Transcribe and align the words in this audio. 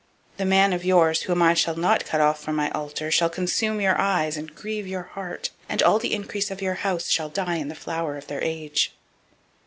002:033 0.31 0.37
The 0.37 0.45
man 0.45 0.73
of 0.73 0.83
yours, 0.83 1.21
[whom] 1.25 1.41
I 1.43 1.53
shall 1.53 1.75
not 1.75 2.05
cut 2.05 2.19
off 2.19 2.41
from 2.41 2.55
my 2.55 2.71
altar, 2.71 3.11
[shall 3.11 3.29
be] 3.29 3.33
to 3.33 3.35
consume 3.35 3.79
your 3.81 4.01
eyes, 4.01 4.35
and 4.35 4.47
to 4.47 4.53
grieve 4.55 4.87
your 4.87 5.03
heart; 5.03 5.51
and 5.69 5.83
all 5.83 5.99
the 5.99 6.15
increase 6.15 6.49
of 6.49 6.59
your 6.59 6.73
house 6.81 7.07
shall 7.11 7.29
die 7.29 7.57
in 7.57 7.67
the 7.67 7.75
flower 7.75 8.17
of 8.17 8.25
their 8.25 8.43
age. 8.43 8.95